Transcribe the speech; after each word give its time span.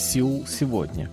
Сеул 0.00 0.46
сегодня. 0.46 1.10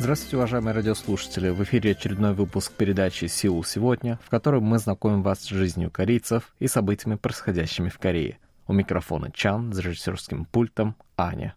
Здравствуйте, 0.00 0.36
уважаемые 0.36 0.74
радиослушатели! 0.74 1.50
В 1.50 1.62
эфире 1.62 1.92
очередной 1.92 2.34
выпуск 2.34 2.72
передачи 2.72 3.26
«Сеул 3.26 3.62
сегодня», 3.62 4.18
в 4.24 4.28
котором 4.28 4.64
мы 4.64 4.78
знакомим 4.78 5.22
вас 5.22 5.38
с 5.38 5.46
жизнью 5.46 5.88
корейцев 5.92 6.52
и 6.58 6.66
событиями, 6.66 7.14
происходящими 7.14 7.90
в 7.90 7.98
Корее. 7.98 8.40
У 8.66 8.72
микрофона 8.72 9.30
Чан, 9.30 9.72
с 9.72 9.78
режиссерским 9.78 10.44
пультом 10.44 10.96
Аня. 11.16 11.54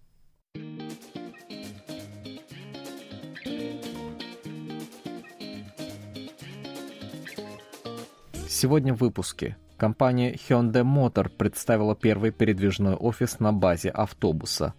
Сегодня 8.47 8.93
в 8.93 8.97
выпуске. 8.97 9.57
Компания 9.79 10.33
Hyundai 10.33 10.83
Motor 10.83 11.29
представила 11.29 11.95
первый 11.95 12.31
передвижной 12.31 12.95
офис 12.95 13.39
на 13.39 13.53
базе 13.53 13.89
автобуса. 13.89 14.73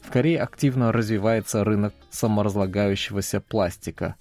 В 0.00 0.10
Корее 0.10 0.40
активно 0.40 0.92
развивается 0.92 1.62
рынок 1.62 1.92
саморазлагающегося 2.10 3.42
пластика. 3.42 4.14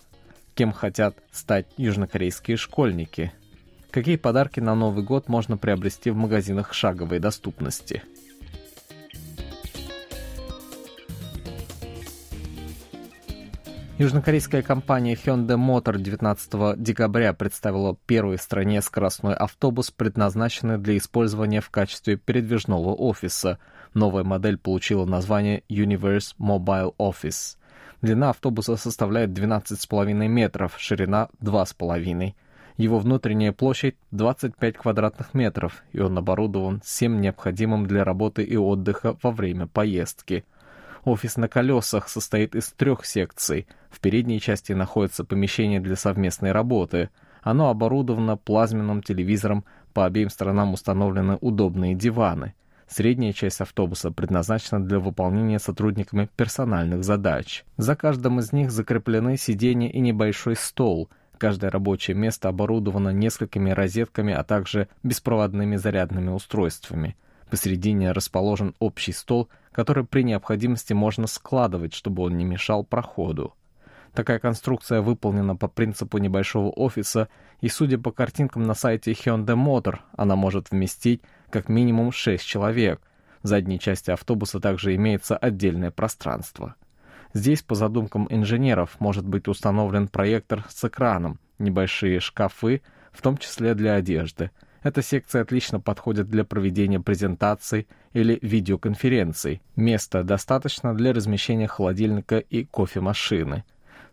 Кем 0.54 0.74
хотят 0.74 1.16
стать 1.32 1.68
южнокорейские 1.78 2.58
школьники? 2.58 3.32
Какие 3.92 4.18
подарки 4.18 4.60
на 4.60 4.76
Новый 4.76 5.06
год 5.06 5.30
можно 5.30 5.56
приобрести 5.56 6.10
в 6.10 6.18
магазинах 6.18 6.74
шаговой 6.74 7.20
доступности?– 7.20 8.04
Южнокорейская 13.98 14.62
компания 14.62 15.14
Hyundai 15.14 15.56
Motor 15.56 15.98
19 15.98 16.78
декабря 16.78 17.32
представила 17.32 17.96
первый 18.06 18.36
в 18.36 18.42
стране 18.42 18.82
скоростной 18.82 19.34
автобус, 19.34 19.90
предназначенный 19.90 20.78
для 20.78 20.98
использования 20.98 21.62
в 21.62 21.70
качестве 21.70 22.18
передвижного 22.18 22.94
офиса. 22.94 23.58
Новая 23.94 24.26
модель 24.26 24.58
получила 24.58 25.06
название 25.06 25.64
Universe 25.70 26.36
Mobile 26.38 26.94
Office. 27.00 27.56
Длина 28.02 28.32
автобуса 28.32 28.76
составляет 28.76 29.30
12,5 29.30 30.28
метров, 30.28 30.74
ширина 30.78 31.30
2,5. 31.42 32.34
Его 32.76 33.00
внутренняя 33.00 33.54
площадь 33.54 33.96
25 34.12 34.76
квадратных 34.76 35.34
метров, 35.34 35.86
и 35.94 36.02
он 36.02 36.18
оборудован 36.18 36.82
всем 36.82 37.22
необходимым 37.22 37.86
для 37.86 38.04
работы 38.04 38.44
и 38.44 38.58
отдыха 38.58 39.16
во 39.24 39.32
время 39.32 39.68
поездки– 39.68 40.44
Офис 41.06 41.38
на 41.38 41.48
колесах 41.48 42.10
состоит 42.10 42.56
из 42.56 42.72
трех 42.72 43.06
секций. 43.06 43.68
В 43.92 44.00
передней 44.00 44.42
части 44.42 44.74
находится 44.74 45.24
помещение 45.24 45.80
для 45.80 45.96
совместной 45.96 46.52
работы. 46.52 47.12
Оно 47.44 47.70
оборудовано 47.70 48.38
плазменным 48.38 49.04
телевизором, 49.04 49.66
по 49.94 50.06
обеим 50.06 50.30
сторонам 50.30 50.74
установлены 50.74 51.38
удобные 51.42 51.94
диваны. 51.94 52.56
Средняя 52.88 53.34
часть 53.34 53.62
автобуса 53.62 54.12
предназначена 54.12 54.84
для 54.84 55.00
выполнения 55.00 55.60
сотрудниками 55.60 56.28
персональных 56.36 57.04
задач. 57.04 57.64
За 57.78 57.96
каждым 57.96 58.40
из 58.40 58.52
них 58.52 58.72
закреплены 58.72 59.38
сиденья 59.38 59.90
и 59.90 60.00
небольшой 60.00 60.56
стол. 60.56 61.10
Каждое 61.38 61.70
рабочее 61.70 62.18
место 62.18 62.50
оборудовано 62.50 63.10
несколькими 63.10 63.70
розетками, 63.70 64.34
а 64.34 64.44
также 64.44 64.88
беспроводными 65.04 65.76
зарядными 65.76 66.32
устройствами. 66.32 67.16
Посередине 67.50 68.12
расположен 68.12 68.74
общий 68.80 69.12
стол– 69.12 69.50
который 69.76 70.06
при 70.06 70.24
необходимости 70.24 70.94
можно 70.94 71.28
складывать, 71.28 71.94
чтобы 71.94 72.24
он 72.24 72.38
не 72.38 72.46
мешал 72.46 72.86
проходу. 72.86 73.54
Такая 74.14 74.40
конструкция 74.40 75.02
выполнена 75.02 75.58
по 75.58 75.68
принципу 75.68 76.18
небольшого 76.18 76.70
офиса, 76.70 77.28
и, 77.60 77.68
судя 77.68 77.98
по 77.98 78.14
картинкам 78.14 78.64
на 78.64 78.74
сайте 78.74 79.12
Hyundai 79.12 79.58
Motor, 79.62 79.98
она 80.16 80.38
может 80.38 80.72
вместить 80.72 81.24
как 81.50 81.68
минимум 81.68 82.14
6 82.14 82.42
человек. 82.42 83.02
В 83.44 83.48
задней 83.48 83.78
части 83.78 84.12
автобуса 84.12 84.62
также 84.62 84.96
имеется 84.96 85.36
отдельное 85.36 85.92
пространство. 85.92 86.76
Здесь, 87.34 87.62
по 87.62 87.76
задумкам 87.76 88.28
инженеров, 88.30 88.96
может 89.00 89.28
быть 89.28 89.50
установлен 89.50 90.08
проектор 90.08 90.64
с 90.70 90.86
экраном, 90.86 91.38
небольшие 91.60 92.22
шкафы, 92.22 92.82
в 93.12 93.22
том 93.22 93.38
числе 93.38 93.74
для 93.74 93.96
одежды— 93.96 94.52
эта 94.86 95.02
секция 95.02 95.42
отлично 95.42 95.80
подходит 95.80 96.30
для 96.30 96.44
проведения 96.44 97.00
презентаций 97.00 97.88
или 98.14 98.38
видеоконференций. 98.44 99.64
Места 99.76 100.22
достаточно 100.22 100.94
для 100.94 101.12
размещения 101.12 101.66
холодильника 101.66 102.38
и 102.38 102.66
кофемашины. 102.66 103.64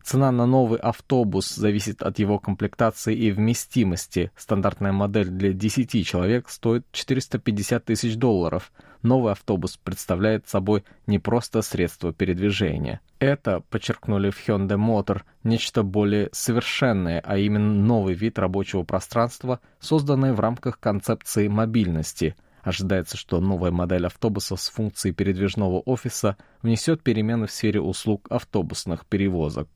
Цена 0.03 0.33
на 0.33 0.47
новый 0.47 0.79
автобус 0.79 1.55
зависит 1.55 2.03
от 2.03 2.19
его 2.19 2.39
комплектации 2.39 3.15
и 3.15 3.31
вместимости. 3.31 4.33
Стандартная 4.37 4.93
модель 4.93 5.29
для 5.29 5.53
10 5.53 6.07
человек 6.07 6.49
стоит 6.49 6.85
450 6.93 7.85
тысяч 7.85 8.17
долларов. 8.17 8.73
Новый 9.03 9.33
автобус 9.33 9.77
представляет 9.77 10.49
собой 10.49 10.85
не 11.07 11.19
просто 11.19 11.63
средство 11.63 12.13
передвижения. 12.13 13.01
Это, 13.19 13.61
подчеркнули 13.71 14.31
в 14.31 14.49
Hyundai 14.49 14.77
Motor, 14.77 15.23
нечто 15.45 15.83
более 15.83 16.29
совершенное, 16.33 17.21
а 17.25 17.39
именно 17.39 17.73
новый 17.73 18.15
вид 18.15 18.39
рабочего 18.39 18.83
пространства, 18.83 19.61
созданный 19.81 20.33
в 20.33 20.41
рамках 20.41 20.79
концепции 20.81 21.49
мобильности– 21.49 22.37
Ожидается, 22.63 23.17
что 23.17 23.41
новая 23.41 23.73
модель 23.73 24.07
автобуса 24.07 24.55
с 24.55 24.69
функцией 24.69 25.13
передвижного 25.13 25.81
офиса 25.81 26.37
внесет 26.63 27.03
перемены 27.03 27.49
в 27.49 27.51
сфере 27.51 27.81
услуг 27.81 28.29
автобусных 28.31 29.05
перевозок. 29.05 29.69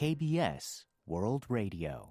KBS 0.00 0.86
World 1.06 1.44
Radio. 1.48 2.06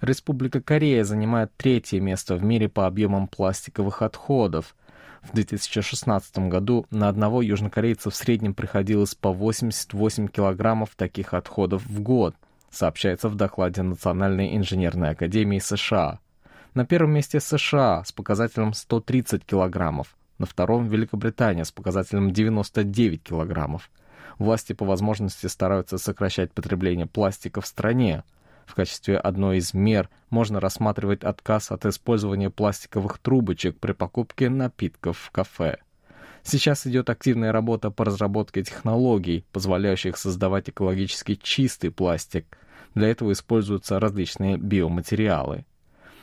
Республика 0.00 0.62
Корея 0.62 1.04
занимает 1.04 1.54
третье 1.54 2.00
место 2.00 2.36
в 2.36 2.42
мире 2.42 2.70
по 2.70 2.86
объемам 2.86 3.28
пластиковых 3.28 4.00
отходов. 4.00 4.74
В 5.20 5.34
2016 5.34 6.48
году 6.48 6.86
на 6.90 7.10
одного 7.10 7.42
южнокорейца 7.42 8.08
в 8.08 8.16
среднем 8.16 8.54
приходилось 8.54 9.14
по 9.14 9.32
88 9.32 10.28
килограммов 10.28 10.96
таких 10.96 11.34
отходов 11.34 11.84
в 11.84 12.00
год, 12.00 12.34
сообщается 12.70 13.28
в 13.28 13.34
докладе 13.34 13.82
Национальной 13.82 14.56
инженерной 14.56 15.10
академии 15.10 15.58
США. 15.58 16.20
На 16.72 16.86
первом 16.86 17.12
месте 17.12 17.38
США 17.38 18.02
с 18.02 18.12
показателем 18.12 18.72
130 18.72 19.44
килограммов, 19.44 20.16
на 20.38 20.46
втором 20.46 20.88
Великобритания 20.88 21.66
с 21.66 21.70
показателем 21.70 22.30
99 22.30 23.22
килограммов. 23.22 23.90
Власти 24.40 24.72
по 24.72 24.86
возможности 24.86 25.46
стараются 25.48 25.98
сокращать 25.98 26.50
потребление 26.50 27.04
пластика 27.04 27.60
в 27.60 27.66
стране. 27.66 28.24
В 28.64 28.74
качестве 28.74 29.18
одной 29.18 29.58
из 29.58 29.74
мер 29.74 30.08
можно 30.30 30.60
рассматривать 30.60 31.24
отказ 31.24 31.70
от 31.70 31.84
использования 31.84 32.48
пластиковых 32.48 33.18
трубочек 33.18 33.78
при 33.78 33.92
покупке 33.92 34.48
напитков 34.48 35.18
в 35.18 35.30
кафе. 35.30 35.76
Сейчас 36.42 36.86
идет 36.86 37.10
активная 37.10 37.52
работа 37.52 37.90
по 37.90 38.06
разработке 38.06 38.62
технологий, 38.62 39.44
позволяющих 39.52 40.16
создавать 40.16 40.70
экологически 40.70 41.34
чистый 41.34 41.90
пластик. 41.90 42.46
Для 42.94 43.08
этого 43.08 43.32
используются 43.32 44.00
различные 44.00 44.56
биоматериалы. 44.56 45.66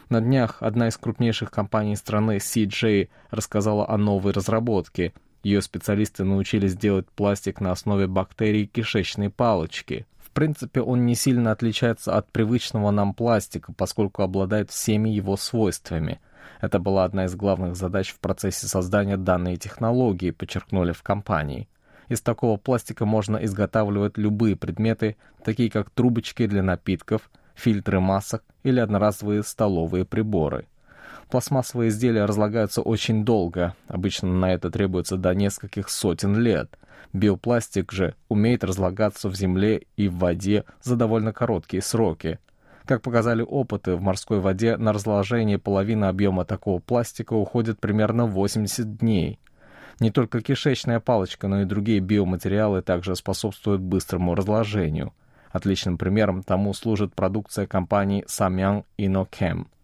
На 0.10 0.22
днях 0.22 0.64
одна 0.64 0.88
из 0.88 0.98
крупнейших 0.98 1.52
компаний 1.52 1.96
страны 1.96 2.38
CJ 2.38 3.10
рассказала 3.30 3.88
о 3.88 3.96
новой 3.98 4.32
разработке– 4.32 5.14
ее 5.44 5.62
специалисты 5.62 6.24
научились 6.24 6.76
делать 6.76 7.10
пластик 7.10 7.62
на 7.62 7.72
основе 7.72 8.08
бактерий 8.08 8.66
кишечной 8.66 9.30
палочки. 9.30 10.06
В 10.20 10.32
принципе, 10.32 10.82
он 10.82 11.06
не 11.06 11.16
сильно 11.16 11.52
отличается 11.52 12.16
от 12.16 12.32
привычного 12.32 12.92
нам 12.92 13.14
пластика, 13.14 13.74
поскольку 13.74 14.24
обладает 14.24 14.70
всеми 14.70 15.10
его 15.10 15.38
свойствами. 15.38 16.20
Это 16.62 16.80
была 16.80 17.06
одна 17.06 17.26
из 17.26 17.36
главных 17.36 17.76
задач 17.76 18.12
в 18.12 18.20
процессе 18.20 18.68
создания 18.68 19.18
данной 19.18 19.58
технологии, 19.58 20.32
подчеркнули 20.32 20.92
в 20.92 21.04
компании. 21.04 21.68
Из 22.08 22.22
такого 22.22 22.58
пластика 22.58 23.06
можно 23.06 23.38
изготавливать 23.38 24.18
любые 24.18 24.56
предметы, 24.56 25.18
такие 25.44 25.70
как 25.70 25.90
трубочки 25.90 26.46
для 26.48 26.64
напитков, 26.64 27.30
фильтры 27.54 28.00
масок 28.00 28.44
или 28.64 28.80
одноразовые 28.80 29.44
столовые 29.44 30.06
приборы. 30.06 30.68
Пластмассовые 31.30 31.90
изделия 31.90 32.24
разлагаются 32.24 32.82
очень 32.82 33.26
долго, 33.26 33.76
обычно 33.88 34.30
на 34.30 34.54
это 34.54 34.72
требуется 34.72 35.18
до 35.18 35.36
нескольких 35.36 35.90
сотен 35.90 36.38
лет. 36.38 36.78
Биопластик 37.12 37.92
же 37.92 38.16
умеет 38.30 38.64
разлагаться 38.64 39.28
в 39.28 39.36
земле 39.36 39.84
и 39.98 40.08
в 40.08 40.18
воде 40.18 40.64
за 40.82 40.96
довольно 40.96 41.34
короткие 41.34 41.82
сроки. 41.82 42.40
Как 42.86 43.02
показали 43.02 43.42
опыты, 43.42 43.96
в 43.96 44.02
морской 44.02 44.40
воде 44.40 44.78
на 44.78 44.94
разложение 44.94 45.60
половины 45.60 46.06
объема 46.06 46.46
такого 46.46 46.80
пластика 46.80 47.34
уходит 47.34 47.82
примерно 47.82 48.26
80 48.26 48.98
дней. 48.98 49.40
Не 50.00 50.12
только 50.12 50.42
кишечная 50.42 51.02
палочка, 51.02 51.50
но 51.50 51.62
и 51.62 51.66
другие 51.66 52.00
биоматериалы 52.00 52.82
также 52.82 53.18
способствуют 53.18 53.82
быстрому 53.82 54.36
разложению. 54.36 55.12
Отличным 55.52 55.98
примером 55.98 56.44
тому 56.44 56.74
служит 56.74 57.14
продукция 57.14 57.68
компании 57.68 58.24
Samyang 58.28 58.86
Inochem– 58.98 59.66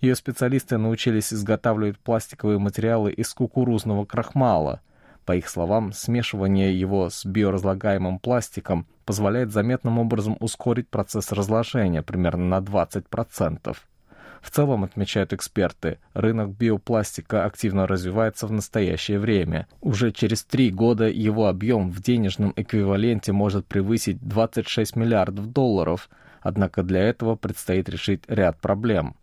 ее 0.00 0.14
специалисты 0.14 0.78
научились 0.78 1.32
изготавливать 1.32 1.98
пластиковые 1.98 2.58
материалы 2.58 3.12
из 3.12 3.32
кукурузного 3.34 4.04
крахмала. 4.04 4.80
По 5.24 5.36
их 5.36 5.48
словам, 5.48 5.92
смешивание 5.92 6.78
его 6.78 7.10
с 7.10 7.26
биоразлагаемым 7.26 8.18
пластиком 8.18 8.86
позволяет 9.04 9.52
заметным 9.52 9.98
образом 9.98 10.36
ускорить 10.40 10.88
процесс 10.88 11.32
разложения 11.32 12.02
примерно 12.02 12.60
на 12.60 12.64
20%. 12.64 13.76
В 14.40 14.50
целом, 14.50 14.84
отмечают 14.84 15.32
эксперты, 15.32 15.98
рынок 16.14 16.50
биопластика 16.50 17.44
активно 17.44 17.86
развивается 17.86 18.46
в 18.46 18.52
настоящее 18.52 19.18
время. 19.18 19.66
Уже 19.80 20.12
через 20.12 20.44
три 20.44 20.70
года 20.70 21.08
его 21.08 21.48
объем 21.48 21.90
в 21.90 22.00
денежном 22.00 22.52
эквиваленте 22.56 23.32
может 23.32 23.66
превысить 23.66 24.20
26 24.20 24.94
миллиардов 24.96 25.52
долларов, 25.52 26.08
однако 26.40 26.84
для 26.84 27.00
этого 27.00 27.34
предстоит 27.34 27.88
решить 27.88 28.22
ряд 28.28 28.60
проблем. 28.60 29.16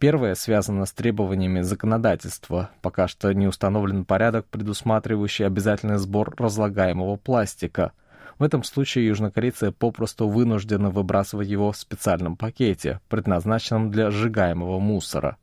Первое 0.00 0.34
связано 0.34 0.86
с 0.86 0.92
требованиями 0.92 1.60
законодательства. 1.60 2.70
Пока 2.80 3.06
что 3.06 3.34
не 3.34 3.46
установлен 3.46 4.06
порядок, 4.06 4.46
предусматривающий 4.46 5.46
обязательный 5.46 5.98
сбор 5.98 6.34
разлагаемого 6.38 7.16
пластика. 7.16 7.92
В 8.38 8.42
этом 8.42 8.64
случае 8.64 9.08
южнокорейцы 9.08 9.72
попросту 9.72 10.26
вынуждены 10.26 10.88
выбрасывать 10.88 11.48
его 11.48 11.70
в 11.70 11.76
специальном 11.76 12.38
пакете, 12.38 13.00
предназначенном 13.10 13.90
для 13.90 14.10
сжигаемого 14.10 14.78
мусора. 14.78 15.36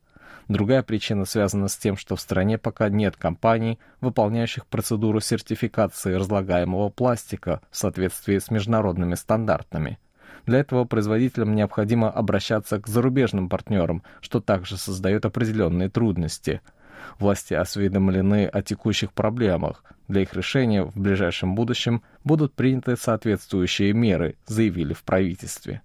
Другая 0.48 0.82
причина 0.82 1.24
связана 1.24 1.68
с 1.68 1.76
тем, 1.76 1.96
что 1.96 2.16
в 2.16 2.20
стране 2.20 2.58
пока 2.58 2.88
нет 2.88 3.16
компаний, 3.16 3.78
выполняющих 4.00 4.66
процедуру 4.66 5.20
сертификации 5.20 6.14
разлагаемого 6.14 6.88
пластика 6.88 7.60
в 7.70 7.76
соответствии 7.76 8.38
с 8.38 8.50
международными 8.50 9.14
стандартами. 9.14 10.00
Для 10.48 10.60
этого 10.60 10.86
производителям 10.86 11.54
необходимо 11.54 12.10
обращаться 12.10 12.80
к 12.80 12.88
зарубежным 12.88 13.50
партнерам, 13.50 14.02
что 14.22 14.40
также 14.40 14.78
создает 14.78 15.26
определенные 15.26 15.90
трудности– 15.90 16.62
Власти 17.18 17.54
осведомлены 17.54 18.46
о 18.46 18.62
текущих 18.62 19.12
проблемах. 19.12 19.84
Для 20.08 20.22
их 20.22 20.34
решения 20.34 20.84
в 20.84 20.96
ближайшем 20.96 21.54
будущем 21.54 22.02
будут 22.24 22.54
приняты 22.54 22.96
соответствующие 22.96 23.92
меры, 23.92 24.36
заявили 24.46 24.94
в 24.94 25.02
правительстве. 25.04 25.82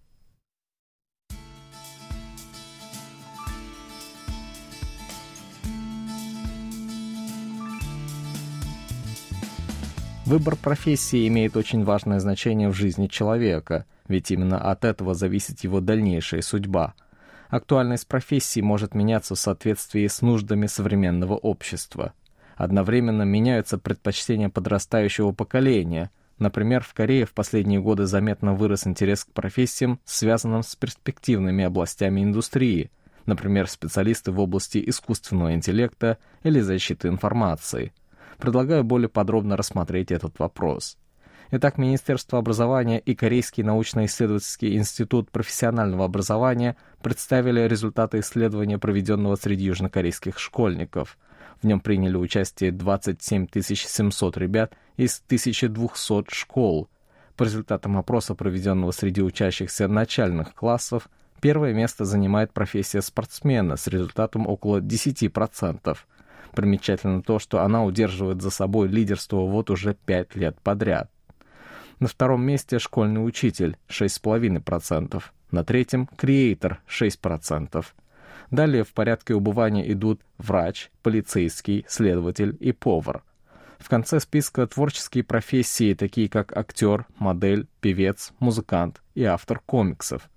Выбор 10.25 10.55
профессии 10.55 11.27
имеет 11.27 11.57
очень 11.57 11.83
важное 11.83 12.19
значение 12.19 12.69
в 12.69 12.73
жизни 12.73 13.07
человека, 13.07 13.85
ведь 14.07 14.31
именно 14.31 14.59
от 14.59 14.85
этого 14.85 15.13
зависит 15.13 15.63
его 15.63 15.79
дальнейшая 15.79 16.41
судьба– 16.41 16.93
Актуальность 17.53 18.07
профессии 18.07 18.61
может 18.61 18.95
меняться 18.95 19.35
в 19.35 19.39
соответствии 19.39 20.07
с 20.07 20.23
нуждами 20.23 20.65
современного 20.65 21.35
общества. 21.35 22.13
Одновременно 22.55 23.21
меняются 23.21 23.77
предпочтения 23.77 24.49
подрастающего 24.49 25.33
поколения. 25.33 26.09
Например, 26.39 26.83
в 26.83 26.95
Корее 26.95 27.27
в 27.27 27.33
последние 27.33 27.79
годы 27.79 28.07
заметно 28.07 28.55
вырос 28.55 28.87
интерес 28.87 29.23
к 29.23 29.33
профессиям, 29.33 29.99
связанным 30.03 30.63
с 30.63 30.75
перспективными 30.75 31.63
областями 31.63 32.23
индустрии, 32.23 32.89
например, 33.27 33.69
специалисты 33.69 34.31
в 34.31 34.39
области 34.39 34.83
искусственного 34.89 35.53
интеллекта 35.53 36.17
или 36.41 36.59
защиты 36.59 37.07
информации. 37.07 37.93
Предлагаю 38.39 38.83
более 38.83 39.09
подробно 39.09 39.57
рассмотреть 39.57 40.11
этот 40.11 40.39
вопрос. 40.39 40.97
Итак, 41.55 41.77
Министерство 41.77 42.39
образования 42.39 42.97
и 42.97 43.13
Корейский 43.13 43.61
научно-исследовательский 43.61 44.75
институт 44.75 45.29
профессионального 45.29 46.03
образования 46.05 46.75
представили 47.03 47.67
результаты 47.67 48.21
исследования, 48.21 48.79
проведенного 48.79 49.35
среди 49.35 49.65
южнокорейских 49.65 50.39
школьников. 50.39 51.15
В 51.61 51.67
нем 51.67 51.79
приняли 51.79 52.17
участие 52.17 52.71
27 52.71 53.45
700 53.53 54.37
ребят 54.37 54.73
из 54.97 55.21
1200 55.27 56.33
школ. 56.33 56.89
По 57.37 57.43
результатам 57.43 57.99
опроса, 57.99 58.33
проведенного 58.33 58.89
среди 58.89 59.21
учащихся 59.21 59.87
начальных 59.87 60.55
классов, 60.55 61.07
первое 61.39 61.71
место 61.71 62.03
занимает 62.03 62.51
профессия 62.51 63.03
спортсмена 63.03 63.77
с 63.77 63.85
результатом 63.85 64.47
около 64.47 64.81
10%. 64.81 65.97
Примечательно 66.55 67.21
то, 67.21 67.37
что 67.37 67.61
она 67.61 67.83
удерживает 67.85 68.41
за 68.41 68.49
собой 68.49 68.87
лидерство 68.87 69.41
вот 69.41 69.69
уже 69.69 69.93
5 69.93 70.35
лет 70.35 70.59
подряд. 70.59 71.11
На 72.03 72.09
втором 72.09 72.43
месте 72.43 72.79
школьный 72.79 73.25
учитель 73.25 73.77
6,5%. 73.87 75.23
На 75.51 75.63
третьем 75.63 76.07
креатор 76.07 76.81
6%. 76.85 77.85
Далее 78.51 78.83
в 78.83 78.91
порядке 78.91 79.35
убывания 79.35 79.89
идут 79.89 80.19
врач, 80.37 80.91
полицейский, 81.01 81.85
следователь 81.87 82.57
и 82.59 82.73
повар. 82.73 83.23
В 83.79 83.87
конце 83.87 84.19
списка 84.19 84.67
творческие 84.67 85.23
профессии, 85.23 85.93
такие 85.93 86.27
как 86.27 86.57
актер, 86.57 87.05
модель, 87.19 87.67
певец, 87.79 88.33
музыкант 88.39 89.01
и 89.15 89.23
автор 89.23 89.61
комиксов. 89.65 90.29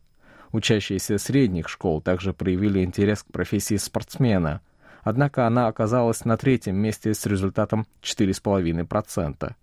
Учащиеся 0.53 1.19
средних 1.19 1.69
школ 1.69 2.01
также 2.01 2.33
проявили 2.33 2.85
интерес 2.85 3.25
к 3.25 3.33
профессии 3.33 3.77
спортсмена, 3.77 4.61
однако 5.03 5.49
она 5.49 5.67
оказалась 5.67 6.25
на 6.25 6.37
третьем 6.37 6.77
месте 6.77 7.13
с 7.13 7.27
результатом 7.27 7.89
4,5%. 8.05 9.57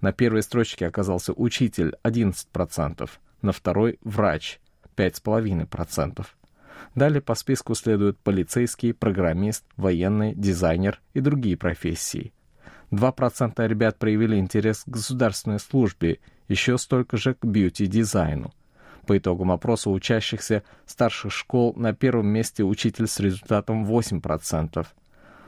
На 0.00 0.12
первой 0.12 0.42
строчке 0.42 0.86
оказался 0.86 1.32
учитель 1.32 1.94
11%, 2.04 3.08
на 3.42 3.52
второй– 3.52 3.98
врач 4.02 4.60
5,5%. 4.96 6.26
Далее 6.94 7.20
по 7.20 7.34
списку 7.34 7.74
следуют 7.74 8.18
полицейский, 8.18 8.94
программист, 8.94 9.64
военный, 9.76 10.34
дизайнер 10.34 11.00
и 11.14 11.20
другие 11.20 11.56
профессии. 11.56 12.32
2% 12.90 13.66
ребят 13.66 13.98
проявили 13.98 14.36
интерес 14.36 14.84
к 14.84 14.88
государственной 14.88 15.58
службе, 15.58 16.20
еще 16.48 16.78
столько 16.78 17.16
же 17.16 17.34
к 17.34 17.44
бьюти-дизайну. 17.44 18.52
По 19.06 19.18
итогам 19.18 19.52
опроса 19.52 19.90
учащихся 19.90 20.62
старших 20.84 21.32
школ 21.32 21.74
на 21.76 21.92
первом 21.92 22.28
месте 22.28 22.64
учитель 22.64 23.06
с 23.06 23.20
результатом 23.20 23.84
8%, 23.84 24.86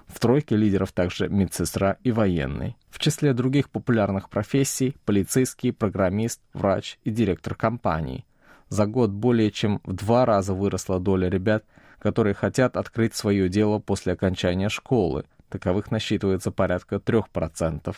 в 0.09 0.19
тройке 0.21 0.57
лидеров 0.57 0.93
также 0.93 1.29
медсестра 1.29 1.99
и 2.03 2.11
военный. 2.11 2.77
В 2.91 2.99
числе 2.99 3.35
других 3.35 3.71
популярных 3.71 4.31
профессий– 4.31 4.97
полицейский, 5.05 5.73
программист, 5.73 6.41
врач 6.55 6.99
и 7.05 7.11
директор 7.11 7.55
компании. 7.55 8.25
За 8.71 8.87
год 8.87 9.11
более 9.11 9.51
чем 9.51 9.81
в 9.85 9.93
два 9.93 10.25
раза 10.25 10.55
выросла 10.55 10.99
доля 10.99 11.29
ребят, 11.29 11.65
которые 11.99 12.35
хотят 12.35 12.77
открыть 12.77 13.15
свое 13.15 13.49
дело 13.49 13.79
после 13.79 14.15
окончания 14.15 14.69
школы. 14.69 15.25
Таковых 15.49 15.91
насчитывается 15.91 16.51
порядка 16.51 16.97
3%. 16.97 17.95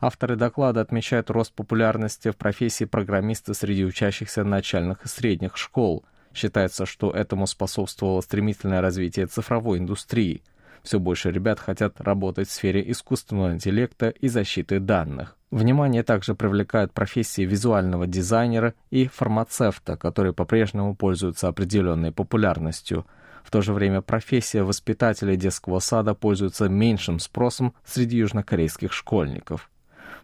Авторы 0.00 0.36
доклада 0.36 0.80
отмечают 0.80 1.30
рост 1.30 1.52
популярности 1.52 2.30
в 2.30 2.36
профессии 2.36 2.84
программиста 2.84 3.54
среди 3.54 3.84
учащихся 3.84 4.42
начальных 4.42 5.04
и 5.04 5.08
средних 5.08 5.56
школ. 5.56 6.04
Считается, 6.34 6.86
что 6.86 7.10
этому 7.10 7.46
способствовало 7.46 8.20
стремительное 8.20 8.80
развитие 8.80 9.26
цифровой 9.26 9.78
индустрии– 9.78 10.42
все 10.82 10.98
больше 10.98 11.30
ребят 11.30 11.60
хотят 11.60 12.00
работать 12.00 12.48
в 12.48 12.52
сфере 12.52 12.90
искусственного 12.90 13.52
интеллекта 13.52 14.08
и 14.08 14.28
защиты 14.28 14.80
данных. 14.80 15.36
Внимание 15.50 16.02
также 16.02 16.34
привлекают 16.34 16.92
профессии 16.92 17.42
визуального 17.42 18.06
дизайнера 18.06 18.74
и 18.90 19.06
фармацевта, 19.06 19.96
которые 19.96 20.32
по-прежнему 20.32 20.96
пользуются 20.96 21.48
определенной 21.48 22.10
популярностью. 22.10 23.06
В 23.44 23.50
то 23.50 23.60
же 23.60 23.72
время 23.72 24.00
профессия 24.00 24.62
воспитателя 24.62 25.36
детского 25.36 25.78
сада 25.78 26.14
пользуется 26.14 26.68
меньшим 26.68 27.18
спросом 27.18 27.74
среди 27.84 28.16
южнокорейских 28.16 28.92
школьников. 28.92 29.70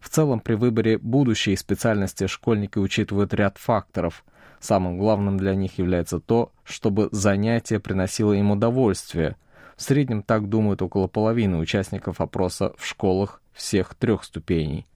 В 0.00 0.08
целом, 0.08 0.40
при 0.40 0.54
выборе 0.54 0.98
будущей 0.98 1.56
специальности 1.56 2.26
школьники 2.26 2.78
учитывают 2.78 3.34
ряд 3.34 3.58
факторов. 3.58 4.24
Самым 4.60 4.98
главным 4.98 5.36
для 5.36 5.54
них 5.54 5.78
является 5.78 6.20
то, 6.20 6.52
чтобы 6.64 7.08
занятие 7.12 7.80
приносило 7.80 8.32
им 8.32 8.50
удовольствие– 8.50 9.36
в 9.78 9.82
среднем 9.82 10.24
так 10.24 10.48
думают 10.48 10.82
около 10.82 11.06
половины 11.06 11.56
участников 11.56 12.20
опроса 12.20 12.72
в 12.76 12.84
школах 12.84 13.40
всех 13.52 13.94
трех 13.94 14.24
ступеней. 14.24 14.86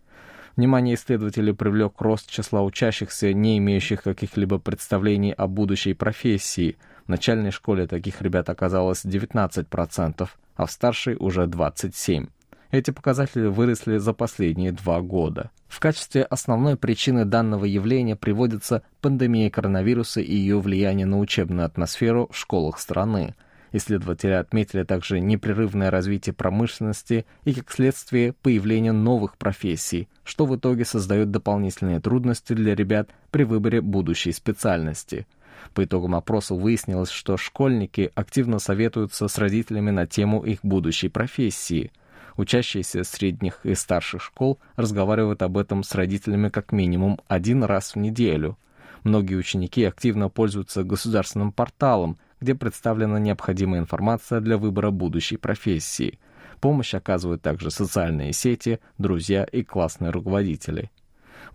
Внимание 0.57 0.97
исследователей 0.97 1.55
привлек 1.55 2.01
рост 2.01 2.29
числа 2.29 2.63
учащихся, 2.63 3.33
не 3.33 3.59
имеющих 3.59 4.03
каких-либо 4.03 4.59
представлений 4.59 5.33
о 5.33 5.47
будущей 5.47 5.95
профессии. 5.95 6.77
В 7.07 7.11
начальной 7.11 7.53
школе 7.53 7.87
таких 7.87 8.21
ребят 8.23 8.51
оказалось 8.51 9.05
19%, 9.05 10.29
а 10.57 10.67
в 10.67 10.71
старшей 10.71 11.15
уже 11.15 11.45
27%. 11.45 12.29
Эти 12.73 12.91
показатели 12.91 13.47
выросли 13.47 13.99
за 13.99 14.13
последние 14.13 14.73
два 14.73 15.01
года. 15.01 15.51
В 15.69 15.79
качестве 15.79 16.25
основной 16.25 16.77
причины 16.77 17.25
данного 17.25 17.67
явления 17.67 18.17
приводится 18.17 18.83
пандемия 19.01 19.49
коронавируса 19.49 20.21
и 20.21 20.35
ее 20.35 20.59
влияние 20.59 21.07
на 21.07 21.21
учебную 21.21 21.67
атмосферу 21.67 22.29
в 22.33 22.37
школах 22.37 22.81
страны– 22.81 23.37
Исследователи 23.73 24.33
отметили 24.33 24.85
также 24.85 25.19
непрерывное 25.19 25.91
развитие 25.91 26.35
промышленности 26.35 27.25
и, 27.45 27.55
как 27.55 27.71
следствие, 27.71 28.35
появление 28.35 28.93
новых 28.93 29.39
профессий, 29.39 30.09
что 30.25 30.45
в 30.45 30.55
итоге 30.57 30.85
создает 30.85 31.31
дополнительные 31.31 32.01
трудности 32.01 32.53
для 32.53 32.75
ребят 32.75 33.11
при 33.31 33.45
выборе 33.45 33.81
будущей 33.81 34.33
специальности. 34.33 35.27
По 35.75 35.85
итогам 35.85 36.15
опроса 36.15 36.55
выяснилось, 36.55 37.11
что 37.11 37.39
школьники 37.39 38.11
активно 38.15 38.59
советуются 38.59 39.27
с 39.27 39.39
родителями 39.39 39.91
на 39.91 40.07
тему 40.07 40.43
их 40.43 40.61
будущей 40.63 41.09
профессии. 41.09 41.93
Учащиеся 42.37 43.05
средних 43.05 43.65
и 43.65 43.75
старших 43.75 44.23
школ 44.23 44.59
разговаривают 44.77 45.43
об 45.43 45.57
этом 45.57 45.83
с 45.83 45.95
родителями 45.95 46.51
как 46.51 46.73
минимум 46.73 47.21
один 47.27 47.65
раз 47.65 47.95
в 47.95 47.99
неделю. 47.99 48.59
Многие 49.05 49.35
ученики 49.35 49.85
активно 49.85 50.29
пользуются 50.29 50.85
государственным 50.85 51.53
порталом, 51.53 52.19
где 52.43 52.57
представлена 52.57 53.21
необходимая 53.21 53.81
информация 53.81 54.41
для 54.41 54.59
выбора 54.59 54.91
будущей 54.91 55.37
профессии. 55.37 56.19
Помощь 56.61 56.93
оказывают 56.93 57.41
также 57.41 57.71
социальные 57.71 58.33
сети, 58.33 58.81
друзья 58.99 59.45
и 59.45 59.63
классные 59.63 60.11
руководители. 60.11 60.91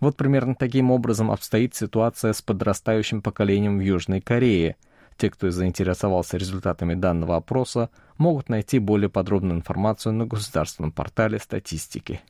Вот 0.00 0.16
примерно 0.16 0.54
таким 0.54 0.90
образом 0.90 1.30
обстоит 1.30 1.74
ситуация 1.74 2.32
с 2.32 2.40
подрастающим 2.40 3.20
поколением 3.20 3.78
в 3.78 3.82
Южной 3.82 4.22
Корее. 4.22 4.76
Те, 5.18 5.30
кто 5.30 5.50
заинтересовался 5.50 6.38
результатами 6.38 6.94
данного 6.94 7.36
опроса, 7.36 7.90
могут 8.16 8.48
найти 8.48 8.78
более 8.78 9.10
подробную 9.10 9.58
информацию 9.58 10.14
на 10.14 10.24
государственном 10.24 10.92
портале 10.92 11.38
статистики. 11.38 12.20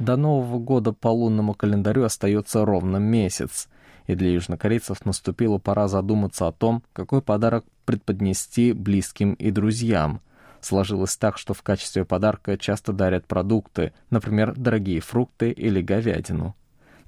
До 0.00 0.16
Нового 0.16 0.58
года 0.58 0.92
по 0.92 1.08
лунному 1.08 1.52
календарю 1.52 2.04
остается 2.04 2.64
ровно 2.64 2.96
месяц, 2.96 3.68
и 4.06 4.14
для 4.14 4.32
южнокорейцев 4.32 5.04
наступила 5.04 5.58
пора 5.58 5.88
задуматься 5.88 6.48
о 6.48 6.52
том, 6.52 6.82
какой 6.94 7.20
подарок 7.20 7.66
предподнести 7.84 8.72
близким 8.72 9.34
и 9.34 9.50
друзьям. 9.50 10.22
Сложилось 10.62 11.18
так, 11.18 11.36
что 11.36 11.52
в 11.52 11.62
качестве 11.62 12.06
подарка 12.06 12.56
часто 12.56 12.94
дарят 12.94 13.26
продукты, 13.26 13.92
например, 14.08 14.54
дорогие 14.56 15.00
фрукты 15.00 15.50
или 15.50 15.82
говядину. 15.82 16.56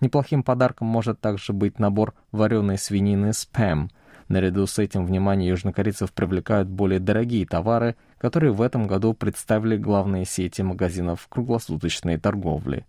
Неплохим 0.03 0.43
подарком 0.43 0.87
может 0.87 1.19
также 1.19 1.55
быть 1.55 1.79
набор 1.79 2.13
вареной 2.31 2.77
свинины 2.77 3.33
«Спэм», 3.33 3.89
Наряду 4.33 4.67
с 4.67 4.79
этим 4.79 5.05
внимание 5.05 5.51
южнокорейцев 5.51 6.11
привлекают 6.11 6.67
более 6.67 7.01
дорогие 7.01 7.45
товары, 7.45 7.97
которые 8.23 8.53
в 8.53 8.63
этом 8.63 8.87
году 8.87 9.15
представили 9.15 9.77
главные 9.77 10.25
сети 10.25 10.63
магазинов 10.63 11.27
круглосуточной 11.29 12.19
торговли. 12.19 12.87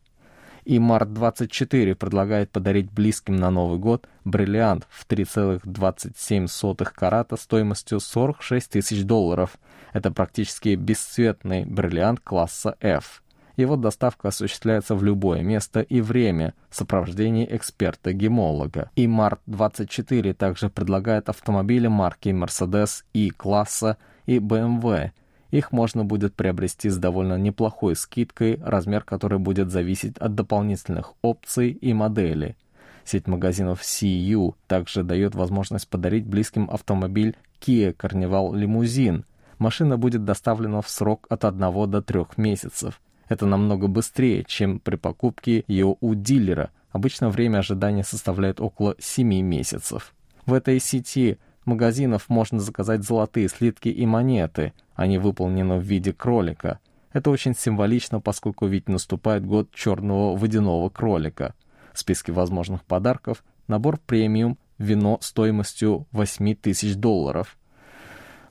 И 0.63 0.78
Март-24 0.78 1.96
предлагает 1.96 2.52
подарить 2.52 2.92
близким 2.92 3.38
на 3.38 3.50
Новый 3.50 3.80
год 3.80 4.08
бриллиант 4.25 4.88
в 4.92 5.08
3,27 5.08 6.86
карата 6.86 7.36
стоимостью 7.36 8.00
46 8.00 8.70
тысяч 8.70 9.04
долларов. 9.04 9.58
Это 9.92 10.12
практически 10.12 10.75
бесцветный 10.75 11.66
бриллиант 11.66 12.20
класса 12.20 12.78
F. 12.80 13.24
Его 13.58 13.75
доставка 13.75 14.28
осуществляется 14.28 14.94
в 14.94 15.04
любое 15.04 15.42
место 15.42 15.82
и 15.82 16.00
время 16.00 16.54
в 16.70 16.75
сопровождении 16.75 17.48
эксперта-гемолога. 17.50 18.92
И 18.96 19.08
Март-24 19.08 20.36
также 20.36 20.70
предлагает 20.70 21.28
автомобили 21.30 21.88
марки 21.88 22.30
Mercedes 22.30 23.04
И-класса 23.13 23.98
и 24.28 24.38
BMW. 24.38 25.12
Их 25.53 25.72
можно 25.72 26.03
будет 26.03 26.33
приобрести 26.33 26.89
с 26.89 26.98
довольно 26.98 27.38
неплохой 27.38 27.95
скидкой, 27.95 28.60
размер 28.63 29.03
которой 29.03 29.38
будет 29.38 29.69
зависеть 29.69 30.17
от 30.17 30.33
дополнительных 30.33 31.13
опций 31.22 31.69
и 31.69 31.93
модели. 31.93 32.57
Сеть 33.05 33.27
магазинов 33.27 33.81
CU 33.81 34.55
также 34.65 35.03
дает 35.03 35.36
возможность 35.36 35.88
подарить 35.88 36.25
близким 36.25 36.72
автомобиль 36.72 37.38
Kia 37.62 37.95
Carnival 37.95 38.53
Limousine. 38.53 39.25
Машина 39.60 39.95
будет 39.95 40.25
доставлена 40.25 40.81
в 40.81 40.89
срок 40.89 41.27
от 41.29 41.45
1 41.45 41.60
до 41.88 42.01
3 42.01 42.22
месяцев. 42.38 43.00
Это 43.29 43.45
намного 43.45 43.88
быстрее, 43.88 44.43
чем 44.45 44.79
при 44.79 44.95
покупке 44.95 45.65
ее 45.67 45.95
у 46.01 46.15
дилера. 46.15 46.72
Обычно 46.91 47.29
время 47.29 47.60
ожидания 47.60 48.03
составляет 48.03 48.60
около 48.60 48.95
7 48.98 49.27
месяцев. 49.41 50.15
В 50.48 50.53
этой 50.53 50.79
сети 50.79 51.38
магазинов 51.65 52.29
можно 52.29 52.60
заказать 52.60 53.03
золотые 53.03 53.48
слитки 53.48 53.89
и 53.89 54.05
монеты. 54.05 54.74
Они 54.96 55.17
выполнены 55.17 55.77
в 55.77 55.84
виде 55.84 56.13
кролика. 56.13 56.79
Это 57.12 57.29
очень 57.29 57.55
символично, 57.55 58.20
поскольку 58.20 58.65
ведь 58.65 58.89
наступает 58.89 59.46
год 59.46 59.72
черного 59.74 60.36
водяного 60.36 60.89
кролика. 60.89 61.53
В 61.93 62.00
списке 62.00 62.32
возможных 62.32 62.84
подарков 62.84 63.43
набор 63.67 64.00
премиум 64.05 64.58
вино 64.77 65.17
стоимостью 65.22 66.08
8 66.12 66.55
тысяч 66.55 66.96
долларов– 66.96 67.58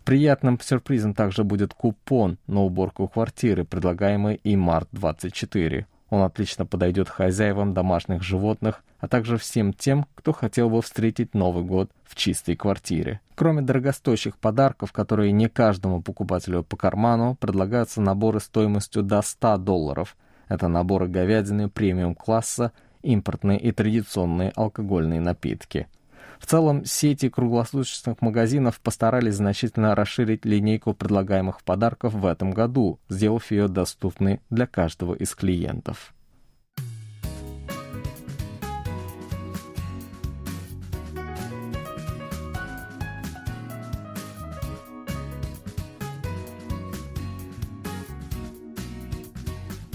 Приятным 0.04 0.58
сюрпризом 0.60 1.14
также 1.14 1.44
будет 1.44 1.74
купон 1.74 2.38
на 2.48 2.62
уборку 2.62 3.06
квартиры, 3.06 3.64
предлагаемый 3.64 4.40
и 4.42 4.56
Март-24. 4.56 5.84
Он 6.12 6.20
отлично 6.20 6.66
подойдет 6.66 7.08
хозяевам 7.08 7.72
домашних 7.72 8.22
животных, 8.22 8.84
а 8.98 9.08
также 9.08 9.38
всем 9.38 9.72
тем, 9.72 10.06
кто 10.14 10.34
хотел 10.34 10.68
бы 10.68 10.82
встретить 10.82 11.32
Новый 11.32 11.64
год 11.64 11.90
в 12.04 12.16
чистой 12.16 12.54
квартире. 12.54 13.22
Кроме 13.34 13.62
дорогостоящих 13.62 14.36
подарков, 14.36 14.92
которые 14.92 15.32
не 15.32 15.48
каждому 15.48 16.02
покупателю 16.02 16.64
по 16.64 16.76
карману, 16.76 17.34
предлагаются 17.36 18.02
наборы 18.02 18.40
стоимостью 18.40 19.02
до 19.02 19.22
100 19.22 19.56
долларов. 19.56 20.14
Это 20.48 20.68
наборы 20.68 21.08
говядины 21.08 21.70
премиум-класса, 21.70 22.72
импортные 23.00 23.58
и 23.58 23.72
традиционные 23.72 24.52
алкогольные 24.54 25.22
напитки– 25.22 25.86
в 26.42 26.46
целом, 26.46 26.84
сети 26.84 27.28
круглосуточных 27.28 28.20
магазинов 28.20 28.80
постарались 28.80 29.36
значительно 29.36 29.94
расширить 29.94 30.44
линейку 30.44 30.92
предлагаемых 30.92 31.62
подарков 31.62 32.14
в 32.14 32.26
этом 32.26 32.50
году, 32.50 32.98
сделав 33.08 33.52
ее 33.52 33.68
доступной 33.68 34.40
для 34.50 34.66
каждого 34.66 35.14
из 35.14 35.36
клиентов. 35.36 36.12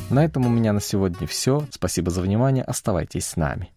На 0.09 0.23
этом 0.23 0.45
у 0.45 0.49
меня 0.49 0.71
на 0.71 0.79
сегодня 0.79 1.27
все. 1.27 1.67
Спасибо 1.71 2.09
за 2.09 2.21
внимание. 2.21 2.63
Оставайтесь 2.63 3.25
с 3.25 3.35
нами. 3.35 3.69